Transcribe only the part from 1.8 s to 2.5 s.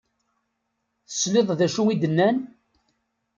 i d-nnan?